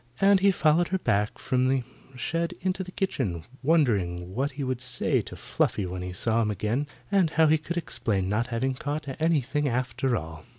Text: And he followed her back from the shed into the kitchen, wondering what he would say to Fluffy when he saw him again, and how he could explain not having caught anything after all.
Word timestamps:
And 0.19 0.39
he 0.39 0.49
followed 0.49 0.87
her 0.87 0.97
back 0.97 1.37
from 1.37 1.67
the 1.67 1.83
shed 2.15 2.55
into 2.61 2.83
the 2.83 2.89
kitchen, 2.91 3.43
wondering 3.61 4.33
what 4.33 4.53
he 4.53 4.63
would 4.63 4.81
say 4.81 5.21
to 5.21 5.35
Fluffy 5.35 5.85
when 5.85 6.01
he 6.01 6.11
saw 6.11 6.41
him 6.41 6.49
again, 6.49 6.87
and 7.11 7.29
how 7.29 7.45
he 7.45 7.59
could 7.59 7.77
explain 7.77 8.27
not 8.27 8.47
having 8.47 8.73
caught 8.73 9.07
anything 9.21 9.69
after 9.69 10.17
all. 10.17 10.43